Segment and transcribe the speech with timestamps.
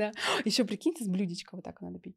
[0.00, 0.12] Да.
[0.46, 2.16] Еще прикиньте, с блюдечка вот так надо пить.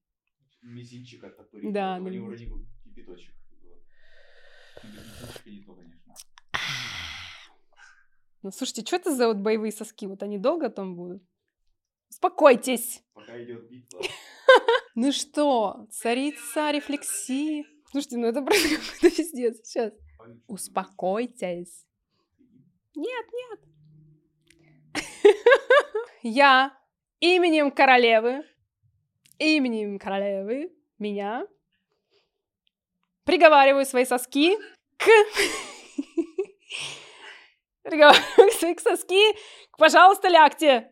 [0.62, 1.74] Мизинчик оттопырить.
[1.74, 2.54] Да, у него мизинчик.
[2.54, 3.36] вроде кипяточек.
[3.62, 3.84] Вот.
[4.82, 6.14] Кипяточек не то, конечно.
[8.42, 10.08] Ну, слушайте, что это за вот боевые соски?
[10.08, 11.24] Вот они долго там будут?
[12.10, 13.04] Успокойтесь!
[13.14, 14.02] Пока идет битва.
[14.96, 17.66] Ну что, царица рефлексии.
[17.90, 19.58] Слушайте, ну это просто какой-то пиздец.
[19.64, 19.92] Сейчас.
[20.48, 21.88] Успокойтесь.
[22.96, 23.60] Нет, нет.
[26.22, 26.78] Я
[27.24, 28.44] именем королевы,
[29.40, 31.48] именем королевы, меня,
[33.24, 34.58] приговариваю свои соски
[34.98, 35.06] к...
[37.84, 39.34] Приговариваю свои соски
[39.72, 40.92] к, пожалуйста, лягте.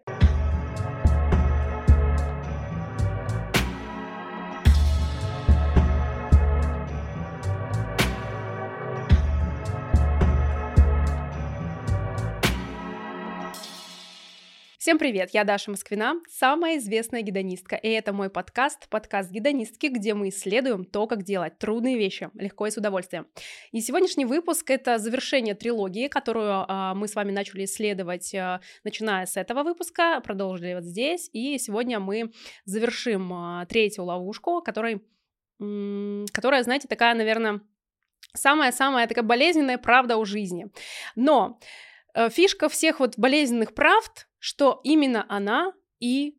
[14.81, 20.15] Всем привет, я Даша Москвина, самая известная гедонистка, и это мой подкаст, подкаст гедонистки, где
[20.15, 23.27] мы исследуем то, как делать трудные вещи легко и с удовольствием.
[23.71, 29.27] И сегодняшний выпуск— это завершение трилогии, которую а, мы с вами начали исследовать, а, начиная
[29.27, 32.32] с этого выпуска, продолжили вот здесь, и сегодня мы
[32.66, 35.04] завершим а, третью ловушку, которой,
[35.60, 37.62] м, которая, знаете, такая, наверное,
[38.34, 40.71] самая-самая такая болезненная правда о жизни.
[41.16, 41.60] Но
[42.16, 46.35] э, фишка всех вот болезненных правд, что именно она и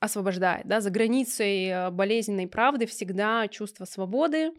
[0.00, 4.52] освобождает, да, за границей э, болезненной правды всегда чувство свободы,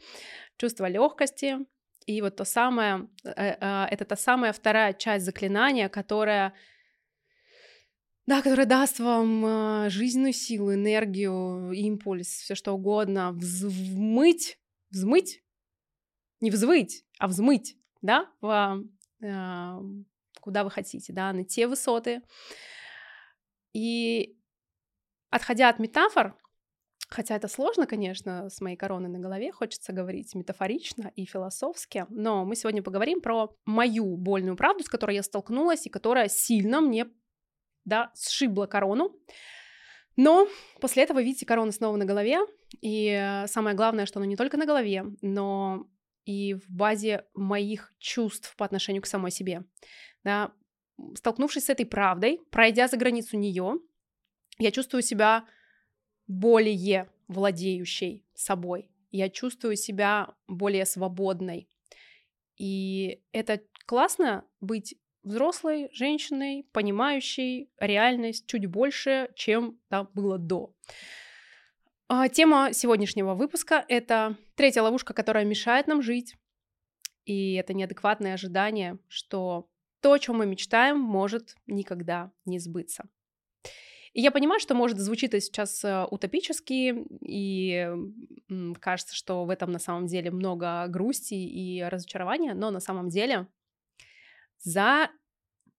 [0.58, 1.58] чувство легкости,
[2.06, 6.53] и вот то самое, э, э, это та самая вторая часть заклинания, которая
[8.28, 14.59] да, которая даст вам жизненную силу, энергию, импульс, все что угодно, взмыть,
[14.92, 15.44] взмыть,
[16.40, 18.84] не взвыть, а взмыть, да, в,
[20.42, 22.22] куда вы хотите, да, на те высоты.
[23.73, 24.38] И
[25.30, 26.36] отходя от метафор,
[27.08, 32.44] хотя это сложно, конечно, с моей короной на голове, хочется говорить метафорично и философски, но
[32.44, 37.07] мы сегодня поговорим про мою больную правду, с которой я столкнулась и которая сильно мне,
[37.85, 39.16] да, сшибла корону.
[40.18, 40.47] Но
[40.81, 42.40] после этого, видите, корона снова на голове,
[42.81, 45.88] и самое главное, что она не только на голове, но
[46.25, 49.63] и в базе моих чувств по отношению к самой себе.
[50.24, 50.52] Да,
[51.16, 53.80] столкнувшись с этой правдой, пройдя за границу нее,
[54.59, 55.46] я чувствую себя
[56.28, 58.92] более владеющей собой.
[59.12, 61.68] Я чувствую себя более свободной.
[62.58, 70.74] И это классно быть взрослой женщиной, понимающей реальность чуть больше, чем там было до.
[72.08, 76.36] А, Тема сегодняшнего выпуска— это третья ловушка, которая мешает нам жить.
[77.26, 79.70] И это неадекватное ожидание, что
[80.01, 83.06] то, о чем мы мечтаем, может никогда не сбыться.
[84.13, 87.89] И я понимаю, что, может, звучит это сейчас э, утопически, и
[88.81, 93.47] кажется, что в этом на самом деле много грусти и разочарования, но на самом деле
[94.59, 95.09] за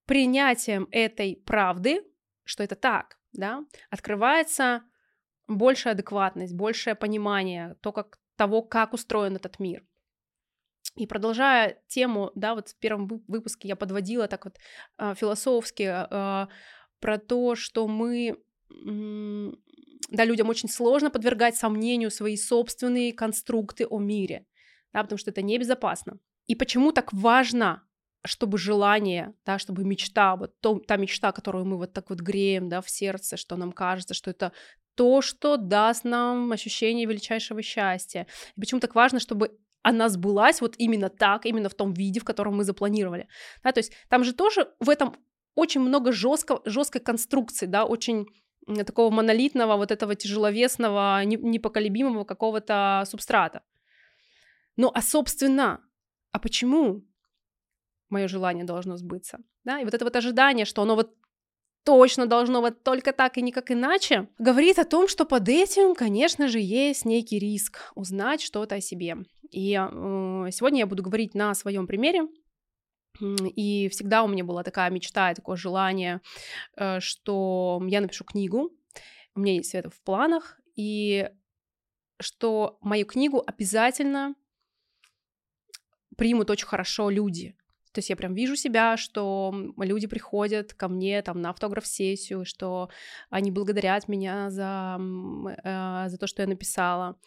[0.06, 2.02] принятием этой правды,
[2.44, 4.82] что это так, да, открывается
[5.46, 9.84] большая адекватность, большее понимание то, как, того, как устроен этот мир.
[10.97, 14.59] И продолжая тему, да, вот в первом вы- выпуске я подводила так вот
[14.98, 16.47] э, философски э,
[17.00, 18.37] про то, что мы,
[18.70, 24.47] да, людям очень сложно подвергать сомнению свои собственные конструкты о мире,
[24.93, 26.19] да, потому что это небезопасно.
[26.47, 27.82] И почему так важно,
[28.25, 32.69] чтобы желание, да, чтобы мечта, вот то, та мечта, которую мы вот так вот греем,
[32.69, 34.53] да, в сердце, что нам кажется, что это
[34.94, 38.26] то, что даст нам ощущение величайшего счастья.
[38.56, 42.25] И почему так важно, чтобы она сбылась вот именно так, именно в том виде, в
[42.25, 43.28] котором мы запланировали.
[43.62, 45.16] Да, то есть там же тоже в этом
[45.54, 48.26] очень много жестко, жесткой конструкции, да, очень
[48.87, 53.62] такого монолитного, вот этого тяжеловесного, не- непоколебимого какого-то субстрата.
[54.76, 55.81] Ну, а собственно,
[56.31, 57.04] а почему
[58.09, 59.38] мое желание должно сбыться?
[59.64, 61.14] Да, и вот это вот ожидание, что оно вот
[61.85, 66.49] точно должно вот только так и никак иначе, говорит о том, что под этим, конечно
[66.49, 69.17] же, есть некий риск узнать что-то о себе.
[69.52, 72.22] И э, сегодня я буду говорить на своем примере.
[73.20, 76.20] И всегда у меня была такая мечта такое желание,
[76.76, 78.70] э, что я напишу книгу.
[79.34, 80.58] У меня есть это в планах.
[80.75, 81.28] И
[82.19, 84.34] что мою книгу обязательно
[86.16, 87.54] примут очень хорошо люди.
[87.93, 92.88] То есть я прям вижу себя, что люди приходят ко мне там на автограф-сессию, что
[93.28, 94.99] они благодарят меня за,
[95.62, 97.19] э, за то, что я написала.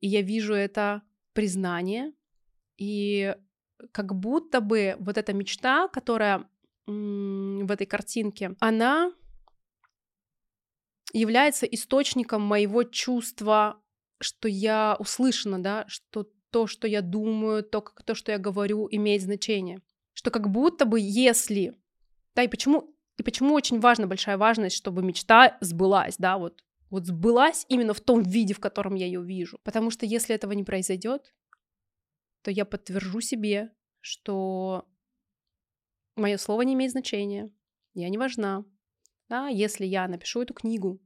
[0.00, 1.00] И я вижу это
[1.32, 2.12] признание,
[2.76, 3.34] и
[3.92, 6.48] как будто бы вот эта мечта, которая
[6.86, 9.12] в этой картинке, она
[11.12, 13.80] является источником моего чувства,
[14.20, 18.88] что я услышана, да, что то, что я думаю, то, как, то, что я говорю,
[18.90, 19.80] имеет значение.
[20.12, 21.76] Что как будто бы если...
[22.34, 27.06] Да, и почему, и почему очень важна большая важность, чтобы мечта сбылась, да, вот, вот
[27.06, 29.58] сбылась именно в том виде, в котором я ее вижу.
[29.62, 31.32] Потому что если этого не произойдет,
[32.42, 34.88] то я подтвержу себе, что
[36.16, 37.52] мое слово не имеет значения,
[37.94, 38.64] я не важна.
[39.28, 41.00] Да, если я напишу эту книгу,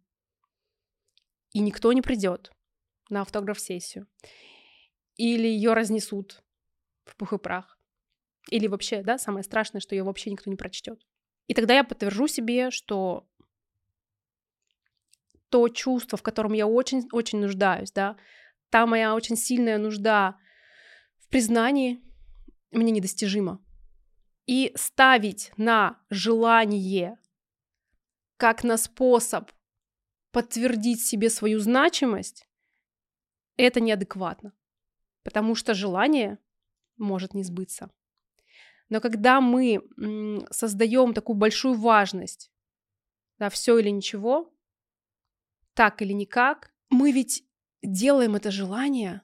[1.53, 2.51] и никто не придет
[3.11, 4.07] на автограф-сессию,
[5.17, 6.43] или ее разнесут
[7.05, 7.79] в пух и прах,
[8.51, 11.07] или вообще, да, самое страшное, что ее вообще никто не прочтет.
[11.47, 13.29] И тогда я подтвержу себе, что
[15.55, 18.17] то чувство, в котором я очень-очень нуждаюсь, да,
[18.71, 20.37] та моя очень сильная нужда
[21.19, 22.03] в признании
[22.73, 23.65] мне недостижима.
[24.47, 27.21] И ставить на желание
[28.37, 29.53] как на способ
[30.33, 32.49] подтвердить себе свою значимость,
[33.57, 34.53] это неадекватно,
[35.23, 36.39] потому что желание
[36.97, 37.93] может не сбыться.
[38.89, 39.85] Но когда мы
[40.51, 42.51] создаем такую большую важность,
[43.39, 44.53] да, все или ничего,
[45.75, 47.45] так или никак, мы ведь
[47.83, 49.23] делаем это желание,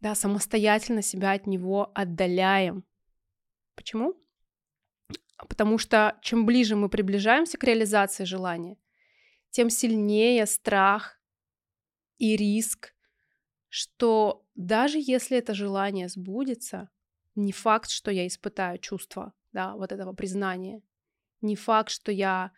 [0.00, 2.84] да, самостоятельно себя от него отдаляем.
[3.74, 4.14] Почему?
[5.36, 8.76] Потому что чем ближе мы приближаемся к реализации желания,
[9.50, 11.20] тем сильнее страх
[12.18, 12.94] и риск,
[13.68, 16.90] что даже если это желание сбудется,
[17.34, 20.82] не факт, что я испытаю чувство, да, вот этого признания.
[21.40, 22.52] Не факт, что я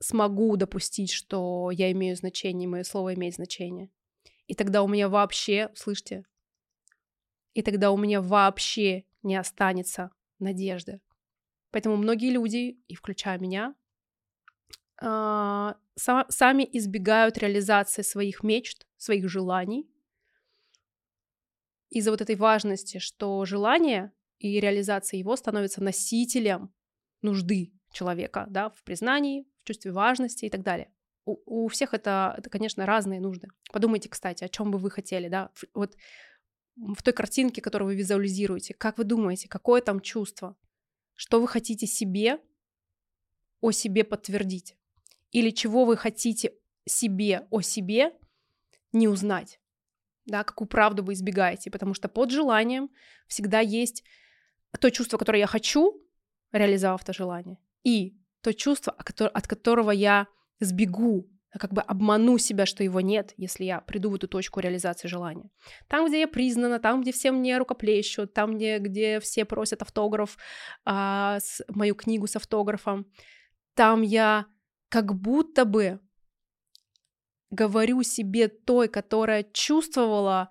[0.00, 3.90] смогу допустить, что я имею значение, мое слово имеет значение.
[4.46, 6.24] И тогда у меня вообще, слышите,
[7.54, 11.00] и тогда у меня вообще не останется надежды.
[11.70, 13.74] Поэтому многие люди, и включая меня,
[15.00, 19.88] а, сами избегают реализации своих мечт, своих желаний,
[21.90, 26.72] из-за вот этой важности, что желание и реализация его становится носителем
[27.22, 30.90] нужды человека, да, в признании, чувстве важности и так далее.
[31.24, 33.48] У, у всех это, это, конечно, разные нужды.
[33.72, 35.96] Подумайте, кстати, о чем бы вы хотели, да, вот
[36.76, 40.56] в той картинке, которую вы визуализируете, как вы думаете, какое там чувство,
[41.14, 42.40] что вы хотите себе
[43.60, 44.76] о себе подтвердить,
[45.32, 46.54] или чего вы хотите
[46.86, 48.12] себе о себе
[48.92, 49.60] не узнать?
[50.24, 52.90] Да, какую правду вы избегаете, потому что под желанием
[53.26, 54.04] всегда есть
[54.78, 56.00] то чувство, которое я хочу,
[56.52, 60.26] реализовав это желание, и то чувство, от которого я
[60.60, 65.08] сбегу, как бы обману себя, что его нет, если я приду в эту точку реализации
[65.08, 65.50] желания.
[65.88, 70.36] Там, где я признана, там, где все мне рукоплещут, там, где, где все просят автограф,
[70.84, 73.06] а, с, мою книгу с автографом,
[73.74, 74.46] там я
[74.88, 76.00] как будто бы
[77.50, 80.50] говорю себе той, которая чувствовала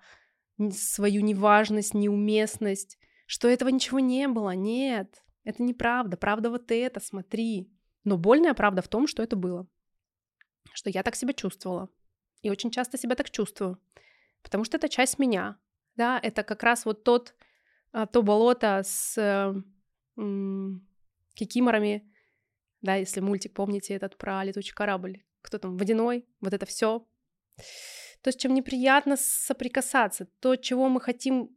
[0.72, 4.50] свою неважность, неуместность, что этого ничего не было.
[4.50, 6.16] Нет, это неправда.
[6.16, 7.70] Правда вот это, смотри.
[8.04, 9.66] Но больная правда в том, что это было.
[10.72, 11.88] Что я так себя чувствовала.
[12.42, 13.78] И очень часто себя так чувствую.
[14.42, 15.58] Потому что это часть меня.
[15.96, 17.34] Да, это как раз вот тот,
[17.92, 19.52] а, то болото с э,
[20.16, 20.88] м,
[21.34, 22.08] кикиморами,
[22.82, 27.04] да, если мультик, помните этот про летучий корабль, кто там, водяной, вот это все.
[28.22, 31.50] То, с чем неприятно соприкасаться, то, чего мы хотим,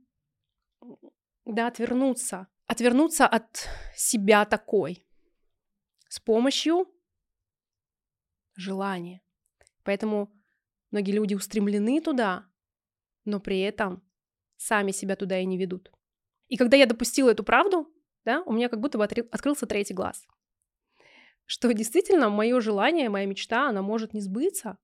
[1.46, 2.48] да, отвернуться.
[2.66, 5.06] Отвернуться от себя такой
[6.12, 6.86] с помощью
[8.56, 9.22] желания.
[9.84, 10.30] Поэтому
[10.92, 12.46] многие люди устремлены туда,
[13.24, 14.04] но при этом
[14.58, 15.92] сами себя туда и не ведут.
[16.50, 17.88] И когда я допустила эту правду,
[18.26, 20.28] да, у меня как будто бы открылся третий глаз
[21.52, 24.78] что действительно мое желание, моя мечта, она может не сбыться.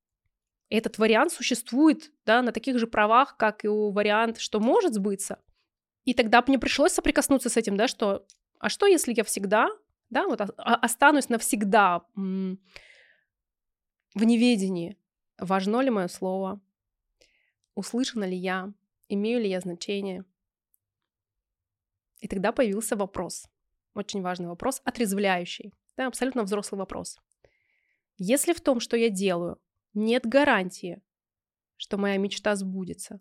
[0.70, 5.42] Этот вариант существует да, на таких же правах, как и у варианта, что может сбыться.
[6.04, 8.26] И тогда мне пришлось соприкоснуться с этим, да, что
[8.60, 9.70] а что, если я всегда,
[10.10, 12.58] да, вот останусь навсегда в
[14.16, 14.98] неведении,
[15.38, 16.60] важно ли мое слово,
[17.76, 18.74] услышана ли я,
[19.10, 20.26] имею ли я значение.
[22.20, 23.48] И тогда появился вопрос,
[23.94, 25.74] очень важный вопрос, отрезвляющий.
[25.96, 27.20] Да, абсолютно взрослый вопрос.
[28.18, 29.60] Если в том, что я делаю,
[29.94, 31.02] нет гарантии,
[31.76, 33.20] что моя мечта сбудется,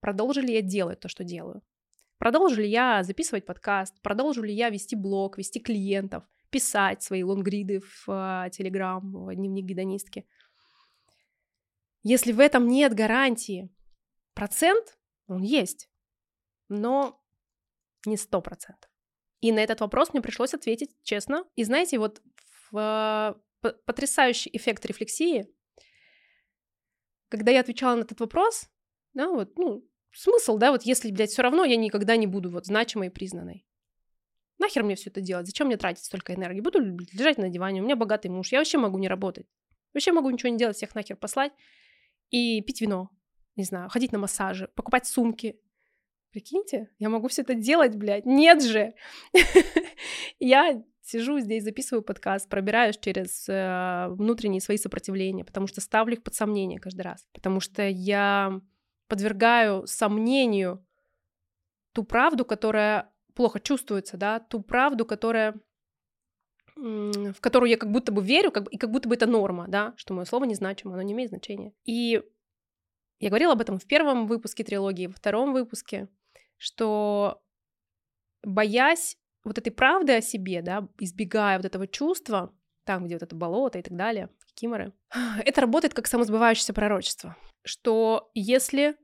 [0.00, 1.62] продолжу ли я делать то, что делаю?
[2.18, 4.00] Продолжу ли я записывать подкаст?
[4.02, 10.26] Продолжу ли я вести блог, вести клиентов, писать свои лонгриды в а, в дневник гедонистки?
[12.02, 13.70] Если в этом нет гарантии,
[14.34, 14.98] процент,
[15.28, 15.88] он есть,
[16.68, 17.22] но
[18.04, 18.90] не сто процентов.
[19.40, 21.44] И на этот вопрос мне пришлось ответить честно.
[21.54, 22.20] И знаете, вот
[22.70, 25.46] в потрясающий эффект рефлексии,
[27.28, 28.68] когда я отвечала на этот вопрос,
[29.14, 32.66] да, вот, ну, смысл, да, вот если, блядь, все равно я никогда не буду вот
[32.66, 33.64] значимой и признанной.
[34.58, 35.46] Нахер мне все это делать?
[35.46, 36.60] Зачем мне тратить столько энергии?
[36.60, 39.46] Буду лежать на диване, у меня богатый муж, я вообще могу не работать.
[39.94, 41.52] Вообще могу ничего не делать, всех нахер послать
[42.30, 43.10] и пить вино,
[43.56, 45.60] не знаю, ходить на массажи, покупать сумки.
[46.30, 48.26] Прикиньте, я могу все это делать, блядь.
[48.26, 48.94] Нет же!
[50.38, 56.22] Я сижу здесь, записываю подкаст, пробираюсь через э, внутренние свои сопротивления, потому что ставлю их
[56.22, 58.60] под сомнение каждый раз, потому что я
[59.08, 60.84] подвергаю сомнению
[61.92, 65.54] ту правду, которая плохо чувствуется, да, ту правду, которая
[66.76, 69.94] в которую я как будто бы верю, как, и как будто бы это норма, да,
[69.96, 71.72] что мое слово не значимо, оно не имеет значения.
[71.84, 72.22] И
[73.18, 76.08] я говорила об этом в первом выпуске трилогии, во втором выпуске,
[76.56, 77.42] что
[78.44, 82.54] боясь вот этой правды о себе, да, избегая вот этого чувства,
[82.88, 84.94] там, где вот это болото и так далее, киморы,
[85.44, 88.96] это работает как самосбывающееся пророчество, что если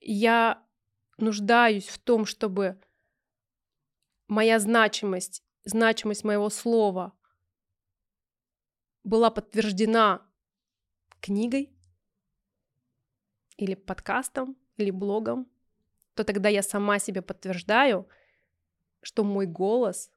[0.00, 0.64] я
[1.18, 2.80] нуждаюсь в том, чтобы
[4.26, 7.12] моя значимость, значимость моего слова
[9.04, 10.26] была подтверждена
[11.20, 11.70] книгой
[13.58, 15.46] или подкастом, или блогом,
[16.14, 18.08] то тогда я сама себе подтверждаю,
[19.02, 20.10] что мой голос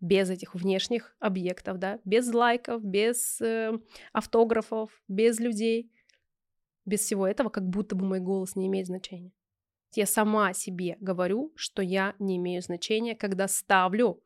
[0.00, 3.72] без этих внешних объектов, да, без лайков, без э,
[4.12, 5.92] автографов, без людей,
[6.84, 9.32] без всего этого, как будто бы мой голос не имеет значения.
[9.94, 14.22] Я сама себе говорю, что я не имею значения, когда ставлю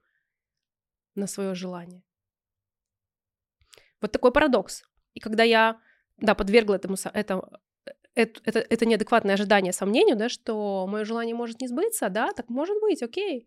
[1.15, 2.03] на свое желание.
[4.01, 4.83] Вот такой парадокс.
[5.15, 5.81] И когда я,
[6.19, 7.61] да, подвергла этому, это,
[8.15, 12.49] это, это, это неадекватное ожидание сомнению, да, что мое желание может не сбыться, да, так
[12.49, 13.47] может быть, окей.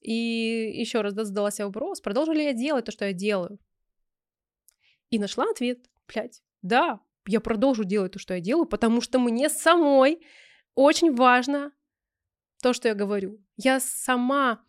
[0.00, 0.12] И
[0.74, 3.58] еще раз да, задала себе вопрос, продолжу ли я делать то, что я делаю.
[5.10, 9.48] И нашла ответ, блядь, да, я продолжу делать то, что я делаю, потому что мне
[9.48, 10.20] самой
[10.74, 11.72] очень важно
[12.62, 13.38] то, что я говорю.
[13.56, 14.62] Я сама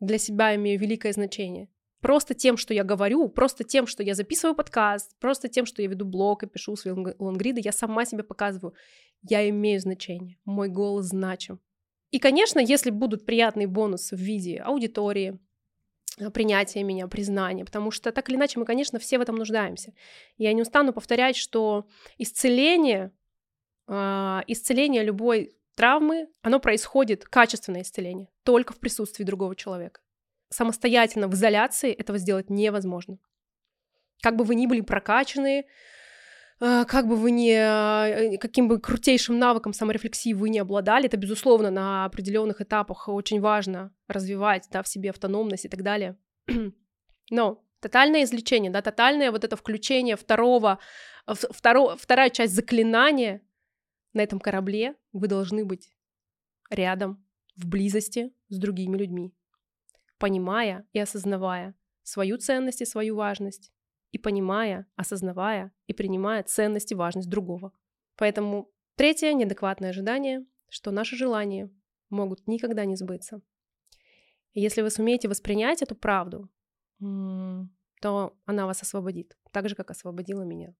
[0.00, 1.68] для себя имею великое значение.
[2.00, 5.88] Просто тем, что я говорю, просто тем, что я записываю подкаст, просто тем, что я
[5.88, 8.74] веду блог и пишу свои лонгриды, я сама себе показываю,
[9.22, 11.58] я имею значение, мой голос значим.
[12.16, 15.38] И, конечно, если будут приятные бонусы в виде аудитории,
[16.18, 19.92] э, принятия меня, признания, потому что так или иначе мы, конечно, все в этом нуждаемся.
[20.38, 23.12] Я не устану повторять, что исцеление
[23.86, 30.00] а, исцеление любой травмы, оно происходит, качественное исцеление, только в присутствии другого человека.
[30.48, 33.18] Самостоятельно в изоляции этого сделать невозможно.
[34.22, 35.66] Как бы вы ни были прокачаны,
[36.58, 41.70] как бы вы ни, э, каким бы крутейшим навыком саморефлексии вы не обладали, это, безусловно,
[41.70, 46.16] на определенных этапах очень важно развивать да, в себе автономность и так далее.
[47.30, 50.78] Но тотальное излечение, да, тотальное вот это включение второго,
[51.26, 53.42] второ, вторая часть заклинания
[54.14, 55.90] на этом корабле вы должны быть
[56.70, 57.22] рядом,
[57.56, 59.34] в близости с другими людьми,
[60.18, 63.72] понимая и осознавая свою ценность и свою важность,
[64.16, 67.72] и понимая, осознавая и принимая ценность и важность другого.
[68.16, 71.70] Поэтому третье неадекватное ожидание, что наши желания
[72.08, 73.42] могут никогда не сбыться.
[74.54, 76.48] И если вы сумеете воспринять эту правду,
[76.98, 80.74] то она вас освободит, так же, как освободила меня.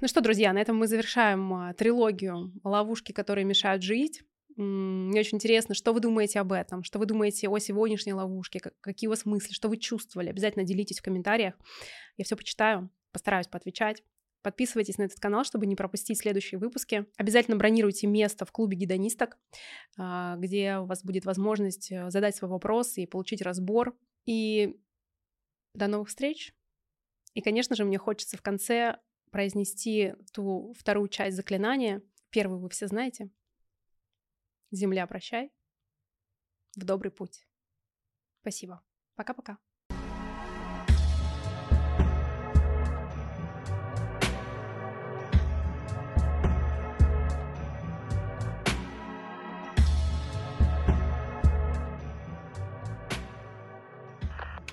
[0.00, 4.22] Ну что, друзья, на этом мы завершаем а, трилогию «Ловушки, которые мешают жить».
[4.58, 9.06] Мне очень интересно, что вы думаете об этом, что вы думаете о сегодняшней ловушке, какие
[9.06, 10.30] у вас мысли, что вы чувствовали.
[10.30, 11.54] Обязательно делитесь в комментариях.
[12.16, 14.02] Я все почитаю, постараюсь поотвечать.
[14.42, 17.06] Подписывайтесь на этот канал, чтобы не пропустить следующие выпуски.
[17.16, 19.38] Обязательно бронируйте место в клубе гедонисток,
[19.96, 23.96] а, где у вас будет возможность э, задать свой вопрос и получить разбор.
[24.26, 24.76] И
[25.74, 26.52] до новых встреч.
[27.34, 28.98] И, конечно же, мне хочется в конце
[29.30, 32.02] произнести ту вторую часть заклинания.
[32.30, 33.30] Первую вы все знаете.
[34.70, 35.50] Земля, прощай.
[36.76, 37.46] В добрый путь.
[38.42, 38.82] Спасибо.
[39.14, 39.58] Пока-пока.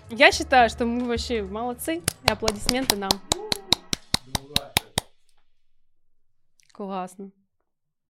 [0.10, 3.12] Я считаю, что мы вообще молодцы, и аплодисменты нам.
[6.74, 7.32] Классно.